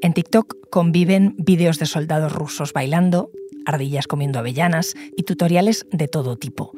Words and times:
En 0.00 0.12
TikTok 0.12 0.70
conviven 0.70 1.34
vídeos 1.38 1.80
de 1.80 1.86
soldados 1.86 2.32
rusos 2.32 2.72
bailando, 2.72 3.32
ardillas 3.66 4.06
comiendo 4.06 4.38
avellanas 4.38 4.94
y 5.16 5.24
tutoriales 5.24 5.86
de 5.90 6.06
todo 6.06 6.36
tipo. 6.36 6.72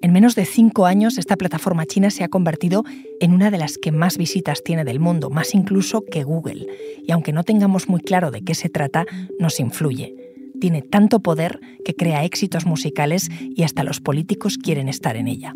En 0.00 0.12
menos 0.12 0.34
de 0.34 0.46
cinco 0.46 0.86
años, 0.86 1.18
esta 1.18 1.36
plataforma 1.36 1.84
china 1.84 2.10
se 2.10 2.24
ha 2.24 2.28
convertido 2.28 2.82
en 3.20 3.34
una 3.34 3.50
de 3.50 3.58
las 3.58 3.76
que 3.76 3.92
más 3.92 4.16
visitas 4.16 4.64
tiene 4.64 4.84
del 4.84 5.00
mundo, 5.00 5.28
más 5.28 5.54
incluso 5.54 6.02
que 6.10 6.24
Google. 6.24 6.66
Y 7.06 7.12
aunque 7.12 7.32
no 7.32 7.44
tengamos 7.44 7.88
muy 7.90 8.00
claro 8.00 8.30
de 8.30 8.42
qué 8.42 8.54
se 8.54 8.70
trata, 8.70 9.04
nos 9.38 9.60
influye. 9.60 10.16
Tiene 10.58 10.80
tanto 10.80 11.20
poder 11.20 11.60
que 11.84 11.94
crea 11.94 12.24
éxitos 12.24 12.64
musicales 12.64 13.28
y 13.54 13.64
hasta 13.64 13.84
los 13.84 14.00
políticos 14.00 14.56
quieren 14.56 14.88
estar 14.88 15.16
en 15.16 15.28
ella. 15.28 15.54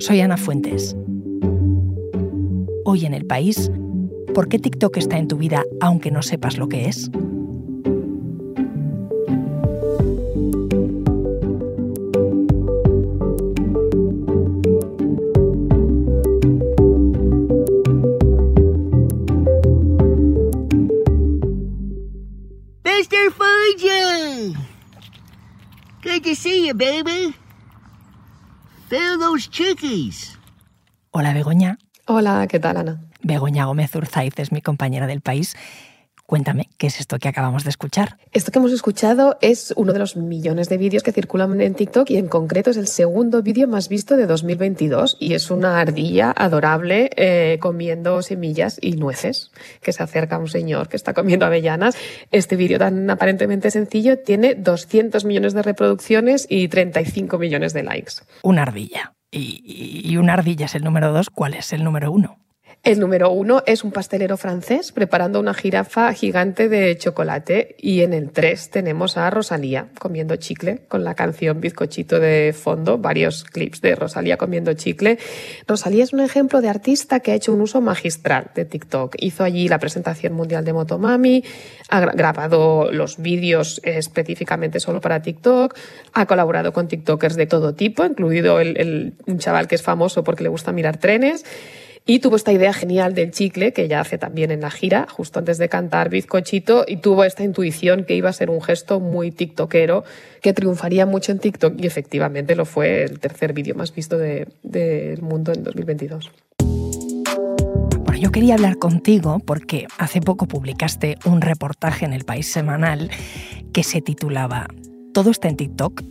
Soy 0.00 0.20
Ana 0.20 0.36
Fuentes. 0.36 0.96
Hoy 2.84 3.06
en 3.06 3.14
el 3.14 3.24
país, 3.24 3.70
¿por 4.34 4.48
qué 4.48 4.58
TikTok 4.58 4.96
está 4.96 5.18
en 5.18 5.28
tu 5.28 5.36
vida 5.36 5.64
aunque 5.80 6.10
no 6.10 6.22
sepas 6.22 6.56
lo 6.58 6.68
que 6.68 6.88
es? 6.88 7.10
baby. 26.74 27.34
those 28.90 29.48
chickies. 29.48 30.38
Hola, 31.10 31.32
Begoña. 31.32 31.81
Hola, 32.22 32.46
¿qué 32.46 32.60
tal, 32.60 32.76
Ana? 32.76 33.00
Begoña 33.24 33.64
Gómez 33.64 33.96
Urzaiz 33.96 34.38
es 34.38 34.52
mi 34.52 34.62
compañera 34.62 35.08
del 35.08 35.22
país 35.22 35.56
Cuéntame, 36.24 36.70
¿qué 36.78 36.86
es 36.86 37.00
esto 37.00 37.18
que 37.18 37.26
acabamos 37.26 37.64
de 37.64 37.70
escuchar? 37.70 38.16
Esto 38.30 38.52
que 38.52 38.60
hemos 38.60 38.72
escuchado 38.72 39.36
es 39.40 39.74
uno 39.76 39.92
de 39.92 39.98
los 39.98 40.16
millones 40.16 40.68
de 40.68 40.78
vídeos 40.78 41.02
que 41.02 41.10
circulan 41.10 41.60
en 41.60 41.74
TikTok 41.74 42.08
y 42.10 42.16
en 42.16 42.28
concreto 42.28 42.70
es 42.70 42.76
el 42.76 42.86
segundo 42.86 43.42
vídeo 43.42 43.66
más 43.66 43.88
visto 43.88 44.16
de 44.16 44.26
2022 44.26 45.16
y 45.18 45.34
es 45.34 45.50
una 45.50 45.80
ardilla 45.80 46.32
adorable 46.34 47.10
eh, 47.16 47.58
comiendo 47.60 48.22
semillas 48.22 48.78
y 48.80 48.92
nueces 48.92 49.50
que 49.82 49.92
se 49.92 50.02
acerca 50.02 50.36
a 50.36 50.38
un 50.38 50.48
señor 50.48 50.88
que 50.88 50.96
está 50.96 51.12
comiendo 51.12 51.44
avellanas. 51.44 51.96
Este 52.30 52.54
vídeo 52.54 52.78
tan 52.78 53.10
aparentemente 53.10 53.72
sencillo 53.72 54.20
tiene 54.20 54.54
200 54.54 55.24
millones 55.24 55.54
de 55.54 55.62
reproducciones 55.62 56.46
y 56.48 56.68
35 56.68 57.36
millones 57.36 57.72
de 57.72 57.82
likes. 57.82 58.12
Una 58.42 58.62
ardilla. 58.62 59.12
Y, 59.32 60.02
y 60.04 60.16
una 60.18 60.34
ardilla 60.34 60.66
es 60.66 60.74
el 60.74 60.84
número 60.84 61.12
dos. 61.12 61.30
¿Cuál 61.30 61.54
es 61.54 61.72
el 61.72 61.82
número 61.82 62.12
uno? 62.12 62.38
El 62.84 62.98
número 62.98 63.30
uno 63.30 63.62
es 63.64 63.84
un 63.84 63.92
pastelero 63.92 64.36
francés 64.36 64.90
preparando 64.90 65.38
una 65.38 65.54
jirafa 65.54 66.12
gigante 66.14 66.68
de 66.68 66.98
chocolate 66.98 67.76
y 67.78 68.00
en 68.00 68.12
el 68.12 68.32
tres 68.32 68.70
tenemos 68.70 69.16
a 69.16 69.30
Rosalía 69.30 69.90
comiendo 70.00 70.34
chicle 70.34 70.80
con 70.88 71.04
la 71.04 71.14
canción 71.14 71.60
Bizcochito 71.60 72.18
de 72.18 72.52
fondo, 72.52 72.98
varios 72.98 73.44
clips 73.44 73.82
de 73.82 73.94
Rosalía 73.94 74.36
comiendo 74.36 74.72
chicle. 74.72 75.20
Rosalía 75.68 76.02
es 76.02 76.12
un 76.12 76.18
ejemplo 76.18 76.60
de 76.60 76.70
artista 76.70 77.20
que 77.20 77.30
ha 77.30 77.36
hecho 77.36 77.52
un 77.52 77.60
uso 77.60 77.80
magistral 77.80 78.50
de 78.56 78.64
TikTok. 78.64 79.14
Hizo 79.20 79.44
allí 79.44 79.68
la 79.68 79.78
presentación 79.78 80.32
mundial 80.32 80.64
de 80.64 80.72
Motomami, 80.72 81.44
ha 81.88 82.00
grabado 82.00 82.90
los 82.90 83.22
vídeos 83.22 83.80
específicamente 83.84 84.80
solo 84.80 85.00
para 85.00 85.22
TikTok, 85.22 85.78
ha 86.14 86.26
colaborado 86.26 86.72
con 86.72 86.88
TikTokers 86.88 87.36
de 87.36 87.46
todo 87.46 87.76
tipo, 87.76 88.04
incluido 88.04 88.56
un 88.56 89.38
chaval 89.38 89.68
que 89.68 89.76
es 89.76 89.82
famoso 89.82 90.24
porque 90.24 90.42
le 90.42 90.48
gusta 90.48 90.72
mirar 90.72 90.96
trenes. 90.96 91.44
Y 92.04 92.18
tuvo 92.18 92.34
esta 92.34 92.52
idea 92.52 92.72
genial 92.72 93.14
del 93.14 93.30
chicle, 93.30 93.72
que 93.72 93.86
ya 93.86 94.00
hace 94.00 94.18
también 94.18 94.50
en 94.50 94.60
la 94.60 94.70
gira, 94.70 95.06
justo 95.08 95.38
antes 95.38 95.58
de 95.58 95.68
cantar 95.68 96.08
Bizcochito, 96.08 96.84
y 96.86 96.96
tuvo 96.96 97.22
esta 97.22 97.44
intuición 97.44 98.04
que 98.04 98.16
iba 98.16 98.28
a 98.28 98.32
ser 98.32 98.50
un 98.50 98.60
gesto 98.60 98.98
muy 98.98 99.30
tiktokero, 99.30 100.02
que 100.40 100.52
triunfaría 100.52 101.06
mucho 101.06 101.30
en 101.30 101.38
TikTok, 101.38 101.74
y 101.78 101.86
efectivamente 101.86 102.56
lo 102.56 102.64
fue 102.64 103.04
el 103.04 103.20
tercer 103.20 103.52
vídeo 103.52 103.76
más 103.76 103.94
visto 103.94 104.18
del 104.18 105.22
mundo 105.22 105.52
en 105.52 105.62
2022. 105.62 106.32
Bueno, 106.58 108.20
yo 108.20 108.32
quería 108.32 108.54
hablar 108.54 108.78
contigo 108.78 109.38
porque 109.38 109.86
hace 109.98 110.20
poco 110.20 110.48
publicaste 110.48 111.18
un 111.24 111.40
reportaje 111.40 112.04
en 112.04 112.14
el 112.14 112.24
País 112.24 112.50
Semanal 112.50 113.10
que 113.72 113.84
se 113.84 114.00
titulaba 114.00 114.66
Todo 115.14 115.30
está 115.30 115.48
en 115.48 115.56
TikTok 115.56 116.02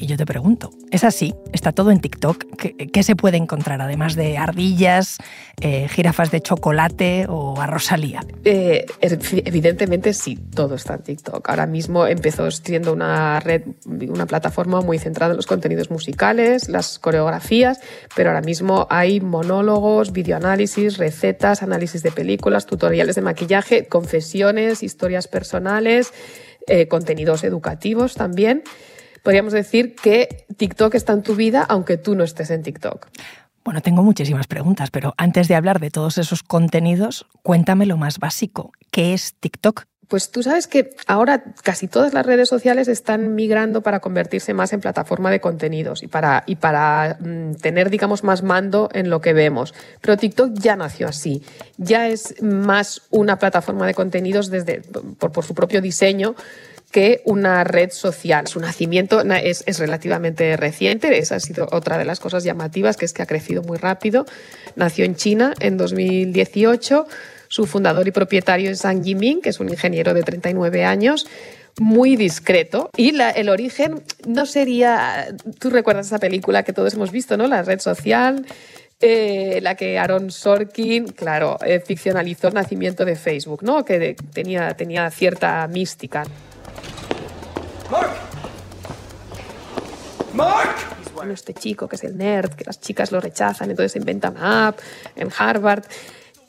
y 0.00 0.06
yo 0.06 0.16
te 0.16 0.24
pregunto, 0.24 0.70
¿es 0.90 1.04
así? 1.04 1.34
¿Está 1.52 1.72
todo 1.72 1.90
en 1.90 2.00
TikTok? 2.00 2.44
¿Qué, 2.56 3.02
se 3.02 3.16
puede 3.16 3.36
encontrar 3.36 3.80
además 3.80 4.14
de 4.14 4.38
ardillas, 4.38 5.18
eh, 5.60 5.88
jirafas 5.88 6.30
de 6.30 6.40
chocolate 6.40 7.26
o 7.28 7.60
a 7.60 7.66
Rosalía? 7.66 8.20
Eh, 8.44 8.86
evidentemente 9.00 10.12
sí, 10.12 10.36
todo 10.54 10.76
está 10.76 10.94
en 10.94 11.02
TikTok. 11.02 11.48
Ahora 11.48 11.66
mismo 11.66 12.06
empezó 12.06 12.50
siendo 12.50 12.92
una 12.92 13.40
red, 13.40 13.62
una 13.86 14.26
plataforma 14.26 14.80
muy 14.80 14.98
centrada 14.98 15.32
en 15.32 15.36
los 15.36 15.46
contenidos 15.46 15.90
musicales, 15.90 16.68
las 16.68 16.98
coreografías, 16.98 17.80
pero 18.14 18.30
ahora 18.30 18.42
mismo 18.42 18.86
hay 18.90 19.20
monólogos, 19.20 20.12
videoanálisis, 20.12 20.98
recetas, 20.98 21.62
análisis 21.62 22.02
de 22.02 22.12
películas, 22.12 22.66
tutoriales 22.66 23.16
de 23.16 23.22
maquillaje, 23.22 23.88
confesiones, 23.88 24.82
historias 24.82 25.26
personales, 25.28 26.12
eh, 26.66 26.86
contenidos 26.86 27.44
educativos 27.44 28.14
también 28.14 28.62
podríamos 29.22 29.52
decir 29.52 29.94
que 29.94 30.46
TikTok 30.56 30.94
está 30.94 31.12
en 31.12 31.22
tu 31.22 31.34
vida 31.34 31.64
aunque 31.68 31.96
tú 31.96 32.14
no 32.14 32.24
estés 32.24 32.50
en 32.50 32.62
TikTok. 32.62 33.08
Bueno, 33.64 33.82
tengo 33.82 34.02
muchísimas 34.02 34.46
preguntas, 34.46 34.90
pero 34.90 35.12
antes 35.18 35.46
de 35.46 35.54
hablar 35.54 35.78
de 35.78 35.90
todos 35.90 36.16
esos 36.16 36.42
contenidos, 36.42 37.26
cuéntame 37.42 37.84
lo 37.84 37.98
más 37.98 38.18
básico. 38.18 38.72
¿Qué 38.90 39.12
es 39.12 39.34
TikTok? 39.34 39.84
Pues 40.08 40.30
tú 40.30 40.42
sabes 40.42 40.66
que 40.66 40.96
ahora 41.06 41.44
casi 41.62 41.86
todas 41.86 42.14
las 42.14 42.24
redes 42.24 42.48
sociales 42.48 42.88
están 42.88 43.34
migrando 43.34 43.82
para 43.82 44.00
convertirse 44.00 44.54
más 44.54 44.72
en 44.72 44.80
plataforma 44.80 45.30
de 45.30 45.40
contenidos 45.40 46.02
y 46.02 46.06
para, 46.06 46.44
y 46.46 46.56
para 46.56 47.18
mm, 47.20 47.56
tener, 47.56 47.90
digamos, 47.90 48.24
más 48.24 48.42
mando 48.42 48.88
en 48.94 49.10
lo 49.10 49.20
que 49.20 49.34
vemos. 49.34 49.74
Pero 50.00 50.16
TikTok 50.16 50.54
ya 50.54 50.74
nació 50.74 51.08
así. 51.08 51.42
Ya 51.76 52.08
es 52.08 52.42
más 52.42 53.02
una 53.10 53.38
plataforma 53.38 53.86
de 53.86 53.92
contenidos 53.92 54.48
desde, 54.48 54.80
por, 55.18 55.30
por 55.30 55.44
su 55.44 55.54
propio 55.54 55.82
diseño 55.82 56.36
que 56.90 57.20
una 57.24 57.64
red 57.64 57.90
social. 57.90 58.46
Su 58.46 58.60
nacimiento 58.60 59.20
es, 59.20 59.78
relativamente 59.78 60.56
reciente, 60.56 61.18
esa 61.18 61.36
ha 61.36 61.40
sido 61.40 61.68
otra 61.70 61.98
de 61.98 62.04
las 62.04 62.20
cosas 62.20 62.44
llamativas, 62.44 62.96
que 62.96 63.04
es 63.04 63.12
que 63.12 63.22
ha 63.22 63.26
crecido 63.26 63.62
muy 63.62 63.78
rápido. 63.78 64.24
Nació 64.76 65.04
en 65.04 65.14
China 65.14 65.54
en 65.60 65.76
2018. 65.76 67.06
Su 67.48 67.66
fundador 67.66 68.06
y 68.08 68.10
propietario 68.10 68.70
es 68.70 68.80
Zhang 68.80 69.02
Yiming, 69.02 69.40
que 69.40 69.50
es 69.50 69.60
un 69.60 69.68
ingeniero 69.68 70.14
de 70.14 70.22
39 70.22 70.84
años 70.84 71.26
muy 71.78 72.16
discreto. 72.16 72.90
Y 72.96 73.18
el 73.20 73.48
origen 73.48 74.02
no 74.26 74.46
sería. 74.46 75.28
Tú 75.58 75.70
recuerdas 75.70 76.06
esa 76.06 76.18
película 76.18 76.62
que 76.62 76.72
todos 76.72 76.94
hemos 76.94 77.10
visto, 77.10 77.36
¿no? 77.36 77.46
La 77.46 77.62
red 77.62 77.80
social. 77.80 78.44
Eh, 79.00 79.60
la 79.62 79.76
que 79.76 79.96
Aaron 79.96 80.32
Sorkin, 80.32 81.06
claro, 81.06 81.56
eh, 81.64 81.78
ficcionalizó 81.78 82.48
el 82.48 82.54
nacimiento 82.54 83.04
de 83.04 83.14
Facebook, 83.14 83.62
¿no? 83.62 83.84
Que 83.84 84.16
tenía, 84.32 84.74
tenía 84.74 85.08
cierta 85.12 85.68
mística. 85.68 86.24
Este 91.32 91.54
chico 91.54 91.88
que 91.88 91.96
es 91.96 92.04
el 92.04 92.16
nerd, 92.16 92.54
que 92.54 92.64
las 92.64 92.80
chicas 92.80 93.12
lo 93.12 93.20
rechazan, 93.20 93.70
entonces 93.70 93.96
inventa 93.96 94.30
una 94.30 94.68
app 94.68 94.78
en 95.16 95.28
Harvard. 95.36 95.84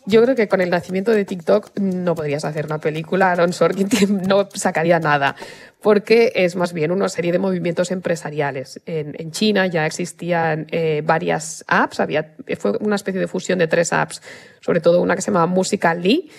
Yo 0.06 0.24
creo 0.24 0.36
que 0.36 0.48
con 0.48 0.62
el 0.62 0.70
nacimiento 0.70 1.12
de 1.12 1.26
TikTok 1.26 1.78
no 1.80 2.16
podrías 2.16 2.46
hacer 2.46 2.66
una 2.66 2.80
película, 2.80 3.32
Aaron 3.32 3.54
Sorkin 3.54 3.90
no 4.28 4.50
sacaría 4.54 5.00
nada, 5.00 5.36
porque 5.82 6.32
es 6.36 6.56
más 6.56 6.74
bien 6.74 6.92
una 6.92 7.10
serie 7.10 7.32
de 7.32 7.40
movimientos 7.40 7.92
empresariales. 7.92 8.82
En, 8.86 9.32
China 9.32 9.68
ya 9.68 9.86
existían 9.86 10.68
eh, 10.72 11.04
varias 11.06 11.64
apps, 11.68 12.00
había, 12.00 12.34
fue 12.58 12.78
una 12.80 12.96
especie 12.96 13.20
de 13.20 13.28
fusión 13.28 13.60
de 13.60 13.68
tres 13.68 13.94
apps, 13.94 14.22
sobre 14.62 14.82
todo 14.82 15.02
una 15.02 15.16
que 15.16 15.22
se 15.22 15.32
llamaba 15.32 15.48
Musical.ly, 15.48 16.32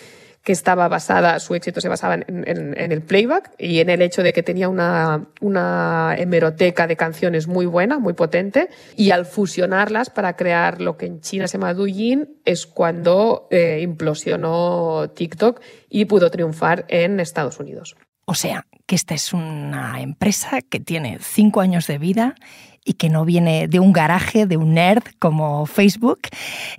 que 0.43 0.53
estaba 0.53 0.88
basada, 0.88 1.38
su 1.38 1.55
éxito 1.55 1.81
se 1.81 1.88
basaba 1.88 2.14
en, 2.14 2.75
el 2.76 3.03
playback 3.03 3.53
y 3.59 3.81
en 3.81 3.91
el 3.91 4.00
hecho 4.00 4.23
de 4.23 4.32
que 4.32 4.43
tenía 4.43 4.69
una, 4.69 5.26
una 5.41 6.14
hemeroteca 6.17 6.87
de 6.87 6.97
canciones 6.97 7.47
muy 7.47 7.67
buena, 7.67 7.99
muy 7.99 8.14
potente, 8.14 8.70
y 8.97 9.11
al 9.11 9.26
fusionarlas 9.26 10.09
para 10.09 10.37
crear 10.37 10.81
lo 10.81 10.97
que 10.97 11.06
en 11.06 11.20
China 11.20 11.47
se 11.47 11.59
llama 11.59 11.75
Douyin 11.75 12.41
es 12.44 12.67
cuando 12.67 13.49
eh, 13.50 13.81
implosionó 13.82 15.11
TikTok 15.14 15.61
y 15.91 16.06
pudo 16.06 16.31
triunfar 16.31 16.87
en 16.88 17.20
Estados 17.20 17.61
Unidos. 17.61 17.97
O 18.25 18.35
sea, 18.35 18.67
que 18.87 18.94
esta 18.94 19.14
es 19.14 19.32
una 19.32 20.00
empresa 20.00 20.62
que 20.62 20.81
tiene 20.81 21.19
cinco 21.20 21.61
años 21.61 21.87
de 21.87 21.99
vida 21.99 22.35
y 22.85 22.94
que 22.94 23.09
no 23.09 23.25
viene 23.25 23.69
de 23.69 23.81
un 23.81 23.93
garaje, 23.93 24.47
de 24.47 24.56
un 24.56 24.75
nerd 24.75 25.03
como 25.19 25.67
Facebook. 25.67 26.20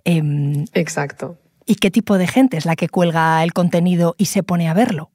Em, 0.04 0.66
Exacto. 0.74 1.38
¿Y 1.66 1.76
qué 1.76 1.92
tipo 1.92 2.18
de 2.18 2.28
gente 2.28 2.58
es 2.58 2.66
la 2.66 2.76
que 2.76 2.90
cuelga 2.90 3.44
el 3.44 3.54
contenido 3.54 4.16
y 4.18 4.26
se 4.26 4.44
pone 4.44 4.70
a 4.70 4.74
verlo? 4.74 5.12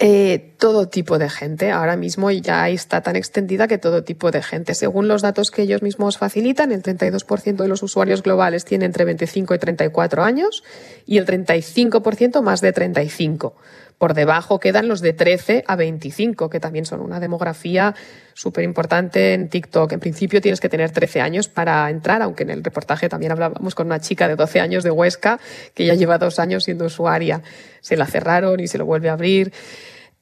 Eh, 0.00 0.54
todo 0.60 0.88
tipo 0.88 1.18
de 1.18 1.28
gente. 1.28 1.72
Ahora 1.72 1.96
mismo 1.96 2.30
ya 2.30 2.68
está 2.68 3.00
tan 3.00 3.16
extendida 3.16 3.66
que 3.66 3.78
todo 3.78 4.04
tipo 4.04 4.30
de 4.30 4.42
gente. 4.42 4.74
Según 4.74 5.08
los 5.08 5.22
datos 5.22 5.50
que 5.50 5.62
ellos 5.62 5.82
mismos 5.82 6.18
facilitan, 6.18 6.70
el 6.70 6.84
32% 6.84 7.56
de 7.56 7.68
los 7.68 7.82
usuarios 7.82 8.22
globales 8.22 8.64
tiene 8.64 8.84
entre 8.84 9.04
25 9.04 9.54
y 9.54 9.58
34 9.58 10.22
años 10.22 10.62
y 11.04 11.18
el 11.18 11.26
35% 11.26 12.42
más 12.42 12.60
de 12.60 12.72
35. 12.72 13.56
Por 13.98 14.14
debajo 14.14 14.60
quedan 14.60 14.86
los 14.86 15.00
de 15.00 15.12
13 15.12 15.64
a 15.66 15.74
25, 15.74 16.48
que 16.48 16.60
también 16.60 16.86
son 16.86 17.00
una 17.00 17.18
demografía 17.18 17.96
súper 18.32 18.62
importante 18.62 19.34
en 19.34 19.48
TikTok. 19.48 19.92
En 19.92 20.00
principio 20.00 20.40
tienes 20.40 20.60
que 20.60 20.68
tener 20.68 20.92
13 20.92 21.20
años 21.20 21.48
para 21.48 21.90
entrar, 21.90 22.22
aunque 22.22 22.44
en 22.44 22.50
el 22.50 22.62
reportaje 22.62 23.08
también 23.08 23.32
hablábamos 23.32 23.74
con 23.74 23.86
una 23.86 23.98
chica 23.98 24.28
de 24.28 24.36
12 24.36 24.60
años 24.60 24.84
de 24.84 24.92
Huesca 24.92 25.40
que 25.74 25.84
ya 25.84 25.94
lleva 25.94 26.16
dos 26.18 26.38
años 26.38 26.62
siendo 26.62 26.84
usuaria. 26.84 27.42
Se 27.80 27.96
la 27.96 28.06
cerraron 28.06 28.60
y 28.60 28.68
se 28.68 28.78
lo 28.78 28.86
vuelve 28.86 29.08
a 29.08 29.14
abrir. 29.14 29.52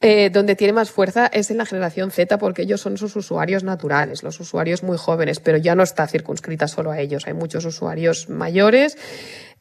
Eh, 0.02 0.28
donde 0.31 0.56
tiene 0.56 0.75
más 0.75 0.90
fuerza 0.90 1.26
es 1.26 1.50
en 1.50 1.56
la 1.56 1.64
generación 1.64 2.11
Z 2.11 2.37
porque 2.37 2.62
ellos 2.62 2.82
son 2.82 2.99
sus 2.99 3.17
usuarios 3.17 3.64
naturales, 3.64 4.23
los 4.23 4.38
usuarios 4.40 4.82
muy 4.82 4.99
jóvenes, 4.99 5.40
pero 5.40 5.56
ya 5.56 5.75
no 5.75 5.82
está 5.82 6.06
circunscrita 6.06 6.69
solo 6.69 6.90
a 6.90 7.00
ellos. 7.00 7.26
Hay 7.26 7.32
muchos 7.32 7.64
usuarios 7.64 8.28
mayores 8.28 8.99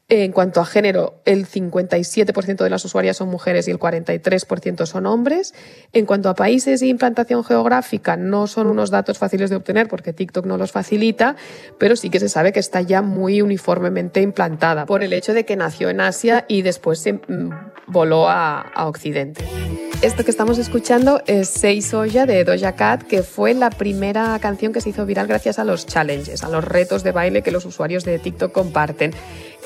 en 0.08 0.30
cuanto 0.30 0.60
a 0.60 0.64
género, 0.64 1.20
el 1.24 1.48
57% 1.48 2.62
de 2.62 2.70
las 2.70 2.84
usuarias 2.84 3.16
son 3.16 3.28
mujeres 3.28 3.66
y 3.66 3.72
el 3.72 3.80
43% 3.80 4.86
son 4.86 5.04
hombres. 5.04 5.52
En 5.92 6.06
cuanto 6.06 6.28
a 6.28 6.36
países 6.36 6.80
e 6.80 6.86
implantación 6.86 7.42
geográfica, 7.42 8.16
no 8.16 8.46
son 8.46 8.68
unos 8.68 8.90
datos 8.90 9.18
fáciles 9.18 9.50
de 9.50 9.56
obtener 9.56 9.88
porque 9.88 10.12
TikTok 10.12 10.46
no 10.46 10.58
los 10.58 10.70
facilita, 10.70 11.34
pero 11.78 11.96
sí 11.96 12.08
que 12.08 12.20
se 12.20 12.28
sabe 12.28 12.52
que 12.52 12.60
está 12.60 12.82
ya 12.82 13.02
muy 13.02 13.42
uniformemente 13.42 14.20
implantada 14.20 14.86
por 14.86 15.02
el 15.02 15.12
hecho 15.12 15.34
de 15.34 15.44
que 15.44 15.56
nació 15.56 15.90
en 15.90 16.00
Asia 16.00 16.44
y 16.46 16.62
después 16.62 17.00
se 17.00 17.14
mm, 17.14 17.50
voló 17.88 18.28
a, 18.28 18.60
a 18.60 18.86
Occidente. 18.86 19.44
Esto 20.02 20.24
que 20.24 20.30
estamos 20.30 20.58
escuchando 20.58 21.22
es 21.26 21.48
Sei 21.48 21.80
Soya 21.80 22.26
de 22.26 22.44
Doja 22.44 22.72
Cat, 22.72 23.02
que 23.02 23.22
fue 23.22 23.54
la 23.54 23.70
primera 23.70 24.38
canción 24.40 24.74
que 24.74 24.82
se 24.82 24.90
hizo 24.90 25.06
viral 25.06 25.26
gracias 25.26 25.58
a 25.58 25.64
los 25.64 25.86
challenges, 25.86 26.44
a 26.44 26.50
los 26.50 26.62
retos 26.62 27.02
de 27.02 27.12
baile 27.12 27.42
que 27.42 27.50
los 27.50 27.64
usuarios 27.64 28.04
de 28.04 28.18
TikTok 28.18 28.52
comparten. 28.52 29.12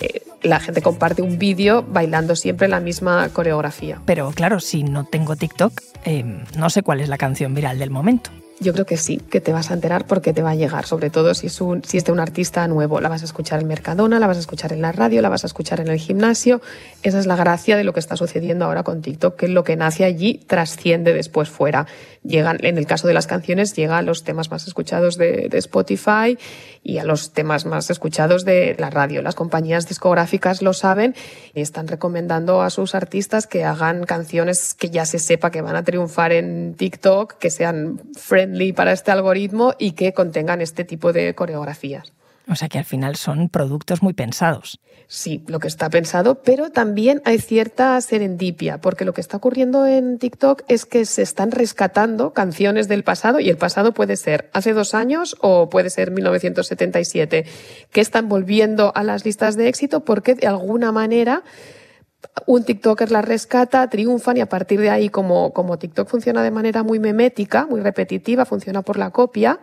Eh, 0.00 0.22
la 0.42 0.60
gente 0.60 0.82
comparte 0.82 1.22
un 1.22 1.38
vídeo 1.38 1.82
bailando 1.82 2.34
siempre 2.34 2.68
la 2.68 2.80
misma 2.80 3.28
coreografía. 3.28 4.00
Pero 4.06 4.30
claro, 4.30 4.60
si 4.60 4.82
no 4.82 5.04
tengo 5.04 5.36
TikTok, 5.36 5.80
eh, 6.04 6.24
no 6.56 6.70
sé 6.70 6.82
cuál 6.82 7.00
es 7.00 7.08
la 7.08 7.18
canción 7.18 7.54
viral 7.54 7.78
del 7.78 7.90
momento. 7.90 8.30
Yo 8.62 8.74
creo 8.74 8.84
que 8.84 8.98
sí, 8.98 9.16
que 9.16 9.40
te 9.40 9.54
vas 9.54 9.70
a 9.70 9.74
enterar 9.74 10.06
porque 10.06 10.34
te 10.34 10.42
va 10.42 10.50
a 10.50 10.54
llegar, 10.54 10.84
sobre 10.84 11.08
todo 11.08 11.32
si 11.32 11.46
es, 11.46 11.62
un, 11.62 11.82
si 11.82 11.96
es 11.96 12.04
de 12.04 12.12
un 12.12 12.20
artista 12.20 12.68
nuevo. 12.68 13.00
La 13.00 13.08
vas 13.08 13.22
a 13.22 13.24
escuchar 13.24 13.58
en 13.58 13.68
Mercadona, 13.68 14.20
la 14.20 14.26
vas 14.26 14.36
a 14.36 14.40
escuchar 14.40 14.74
en 14.74 14.82
la 14.82 14.92
radio, 14.92 15.22
la 15.22 15.30
vas 15.30 15.44
a 15.44 15.46
escuchar 15.46 15.80
en 15.80 15.88
el 15.88 15.98
gimnasio. 15.98 16.60
Esa 17.02 17.18
es 17.18 17.24
la 17.24 17.36
gracia 17.36 17.78
de 17.78 17.84
lo 17.84 17.94
que 17.94 18.00
está 18.00 18.18
sucediendo 18.18 18.66
ahora 18.66 18.82
con 18.82 19.00
TikTok, 19.00 19.34
que 19.34 19.48
lo 19.48 19.64
que 19.64 19.76
nace 19.76 20.04
allí 20.04 20.42
trasciende 20.46 21.14
después 21.14 21.48
fuera. 21.48 21.86
Llegan, 22.22 22.58
en 22.60 22.76
el 22.76 22.86
caso 22.86 23.08
de 23.08 23.14
las 23.14 23.26
canciones, 23.26 23.74
llega 23.74 23.96
a 23.96 24.02
los 24.02 24.24
temas 24.24 24.50
más 24.50 24.66
escuchados 24.66 25.16
de, 25.16 25.48
de 25.48 25.56
Spotify 25.56 26.36
y 26.82 26.98
a 26.98 27.04
los 27.04 27.32
temas 27.32 27.64
más 27.64 27.88
escuchados 27.88 28.44
de 28.44 28.76
la 28.78 28.90
radio. 28.90 29.22
Las 29.22 29.36
compañías 29.36 29.88
discográficas 29.88 30.60
lo 30.60 30.74
saben 30.74 31.14
y 31.54 31.62
están 31.62 31.88
recomendando 31.88 32.60
a 32.60 32.68
sus 32.68 32.94
artistas 32.94 33.46
que 33.46 33.64
hagan 33.64 34.04
canciones 34.04 34.74
que 34.74 34.90
ya 34.90 35.06
se 35.06 35.18
sepa 35.18 35.50
que 35.50 35.62
van 35.62 35.76
a 35.76 35.82
triunfar 35.82 36.32
en 36.32 36.74
TikTok, 36.74 37.38
que 37.38 37.48
sean 37.48 38.02
friendly 38.18 38.49
para 38.74 38.92
este 38.92 39.10
algoritmo 39.10 39.74
y 39.78 39.92
que 39.92 40.12
contengan 40.12 40.60
este 40.60 40.84
tipo 40.84 41.12
de 41.12 41.34
coreografías. 41.34 42.12
O 42.50 42.56
sea 42.56 42.68
que 42.68 42.78
al 42.78 42.84
final 42.84 43.14
son 43.14 43.48
productos 43.48 44.02
muy 44.02 44.12
pensados. 44.12 44.80
Sí, 45.06 45.44
lo 45.46 45.60
que 45.60 45.68
está 45.68 45.88
pensado, 45.88 46.42
pero 46.42 46.70
también 46.70 47.22
hay 47.24 47.38
cierta 47.38 48.00
serendipia, 48.00 48.80
porque 48.80 49.04
lo 49.04 49.12
que 49.12 49.20
está 49.20 49.36
ocurriendo 49.36 49.86
en 49.86 50.18
TikTok 50.18 50.62
es 50.66 50.84
que 50.84 51.04
se 51.04 51.22
están 51.22 51.52
rescatando 51.52 52.32
canciones 52.32 52.88
del 52.88 53.04
pasado, 53.04 53.38
y 53.40 53.50
el 53.50 53.56
pasado 53.56 53.92
puede 53.92 54.16
ser 54.16 54.50
hace 54.52 54.72
dos 54.72 54.94
años 54.94 55.36
o 55.40 55.68
puede 55.68 55.90
ser 55.90 56.10
1977, 56.10 57.44
que 57.92 58.00
están 58.00 58.28
volviendo 58.28 58.92
a 58.96 59.04
las 59.04 59.24
listas 59.24 59.56
de 59.56 59.68
éxito 59.68 60.04
porque 60.04 60.34
de 60.34 60.48
alguna 60.48 60.90
manera 60.90 61.44
un 62.46 62.64
TikToker 62.64 63.10
la 63.10 63.22
rescata, 63.22 63.88
triunfan 63.88 64.36
y 64.36 64.40
a 64.40 64.48
partir 64.48 64.80
de 64.80 64.90
ahí, 64.90 65.08
como, 65.08 65.52
como 65.52 65.78
TikTok 65.78 66.08
funciona 66.08 66.42
de 66.42 66.50
manera 66.50 66.82
muy 66.82 66.98
memética, 66.98 67.66
muy 67.66 67.80
repetitiva, 67.80 68.44
funciona 68.44 68.82
por 68.82 68.98
la 68.98 69.10
copia, 69.10 69.60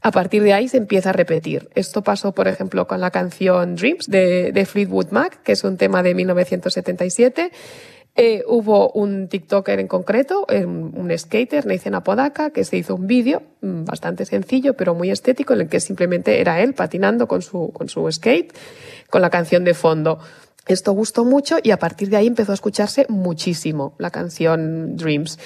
a 0.00 0.10
partir 0.10 0.42
de 0.42 0.52
ahí 0.52 0.68
se 0.68 0.76
empieza 0.76 1.10
a 1.10 1.12
repetir. 1.12 1.70
Esto 1.74 2.02
pasó, 2.02 2.32
por 2.32 2.46
ejemplo, 2.46 2.86
con 2.86 3.00
la 3.00 3.10
canción 3.10 3.74
Dreams 3.74 4.10
de, 4.10 4.52
de 4.52 4.66
Fleetwood 4.66 5.10
Mac, 5.10 5.42
que 5.42 5.52
es 5.52 5.64
un 5.64 5.78
tema 5.78 6.02
de 6.02 6.14
1977. 6.14 7.50
Eh, 8.16 8.44
hubo 8.46 8.90
un 8.92 9.28
TikToker 9.28 9.80
en 9.80 9.88
concreto, 9.88 10.46
un 10.48 11.10
skater, 11.18 11.66
Nathan 11.66 11.96
Apodaca, 11.96 12.50
que 12.50 12.64
se 12.64 12.76
hizo 12.76 12.94
un 12.94 13.08
vídeo 13.08 13.42
mm, 13.60 13.86
bastante 13.86 14.24
sencillo, 14.24 14.74
pero 14.74 14.94
muy 14.94 15.10
estético, 15.10 15.54
en 15.54 15.62
el 15.62 15.68
que 15.68 15.80
simplemente 15.80 16.40
era 16.40 16.60
él 16.60 16.74
patinando 16.74 17.26
con 17.26 17.42
su, 17.42 17.72
con 17.72 17.88
su 17.88 18.10
skate, 18.12 18.52
con 19.10 19.20
la 19.20 19.30
canción 19.30 19.64
de 19.64 19.74
fondo. 19.74 20.20
Esto 20.66 20.92
gustó 20.92 21.24
mucho 21.24 21.58
y 21.62 21.70
a 21.70 21.78
partir 21.78 22.08
de 22.08 22.16
ahí 22.16 22.26
empezó 22.26 22.52
a 22.52 22.54
escucharse 22.54 23.06
muchísimo 23.08 23.94
la 23.98 24.10
canción 24.10 24.96
Dreams. 24.96 25.38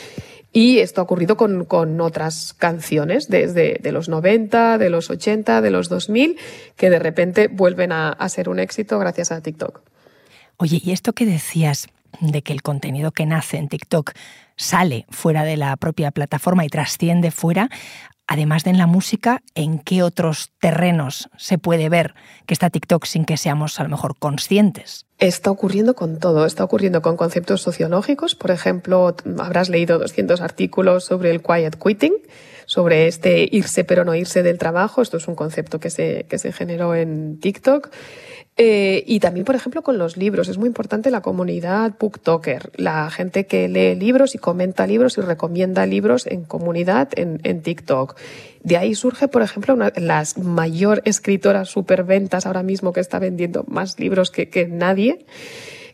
Y 0.52 0.78
esto 0.78 1.00
ha 1.00 1.04
ocurrido 1.04 1.36
con, 1.36 1.64
con 1.66 2.00
otras 2.00 2.54
canciones 2.54 3.28
desde 3.28 3.78
de 3.82 3.92
los 3.92 4.08
90, 4.08 4.78
de 4.78 4.90
los 4.90 5.10
80, 5.10 5.60
de 5.60 5.70
los 5.70 5.88
2000, 5.88 6.38
que 6.76 6.88
de 6.88 6.98
repente 6.98 7.48
vuelven 7.48 7.92
a, 7.92 8.10
a 8.10 8.28
ser 8.28 8.48
un 8.48 8.58
éxito 8.58 8.98
gracias 8.98 9.30
a 9.30 9.42
TikTok. 9.42 9.82
Oye, 10.56 10.80
¿y 10.82 10.92
esto 10.92 11.12
que 11.12 11.26
decías 11.26 11.88
de 12.20 12.42
que 12.42 12.52
el 12.52 12.62
contenido 12.62 13.12
que 13.12 13.26
nace 13.26 13.58
en 13.58 13.68
TikTok 13.68 14.12
sale 14.56 15.06
fuera 15.10 15.44
de 15.44 15.56
la 15.56 15.76
propia 15.76 16.10
plataforma 16.10 16.64
y 16.64 16.68
trasciende 16.68 17.30
fuera, 17.30 17.68
además 18.28 18.62
de 18.62 18.70
en 18.70 18.78
la 18.78 18.86
música, 18.86 19.42
¿en 19.56 19.80
qué 19.80 20.04
otros 20.04 20.52
terrenos 20.60 21.28
se 21.36 21.58
puede 21.58 21.88
ver 21.88 22.14
que 22.46 22.54
está 22.54 22.70
TikTok 22.70 23.04
sin 23.06 23.24
que 23.24 23.36
seamos 23.36 23.80
a 23.80 23.82
lo 23.82 23.88
mejor 23.88 24.16
conscientes? 24.16 25.06
Está 25.18 25.50
ocurriendo 25.50 25.94
con 25.94 26.20
todo, 26.20 26.46
está 26.46 26.62
ocurriendo 26.62 27.02
con 27.02 27.16
conceptos 27.16 27.62
sociológicos, 27.62 28.36
por 28.36 28.52
ejemplo, 28.52 29.16
habrás 29.38 29.70
leído 29.70 29.98
200 29.98 30.40
artículos 30.40 31.06
sobre 31.06 31.30
el 31.30 31.42
quiet 31.42 31.76
quitting, 31.82 32.14
sobre 32.68 33.06
este 33.06 33.48
irse 33.50 33.82
pero 33.82 34.04
no 34.04 34.14
irse 34.14 34.42
del 34.42 34.58
trabajo, 34.58 35.00
esto 35.00 35.16
es 35.16 35.26
un 35.26 35.34
concepto 35.34 35.80
que 35.80 35.88
se, 35.88 36.26
que 36.28 36.38
se 36.38 36.52
generó 36.52 36.94
en 36.94 37.40
TikTok. 37.40 37.88
Eh, 38.58 39.04
y 39.06 39.20
también, 39.20 39.46
por 39.46 39.54
ejemplo, 39.54 39.82
con 39.82 39.98
los 39.98 40.16
libros. 40.16 40.48
Es 40.48 40.58
muy 40.58 40.66
importante 40.66 41.10
la 41.10 41.22
comunidad 41.22 41.94
booktoker, 41.98 42.72
la 42.74 43.08
gente 43.08 43.46
que 43.46 43.68
lee 43.68 43.94
libros 43.94 44.34
y 44.34 44.38
comenta 44.38 44.86
libros 44.86 45.16
y 45.16 45.22
recomienda 45.22 45.86
libros 45.86 46.26
en 46.26 46.44
comunidad 46.44 47.08
en, 47.16 47.40
en 47.44 47.62
TikTok. 47.62 48.16
De 48.64 48.76
ahí 48.76 48.94
surge, 48.94 49.28
por 49.28 49.42
ejemplo, 49.42 49.74
una, 49.74 49.92
las 49.96 50.36
mayor 50.36 51.00
escritora 51.06 51.64
superventas 51.64 52.44
ahora 52.44 52.64
mismo 52.64 52.92
que 52.92 53.00
está 53.00 53.18
vendiendo 53.18 53.64
más 53.66 53.98
libros 53.98 54.30
que, 54.30 54.50
que 54.50 54.66
nadie, 54.66 55.24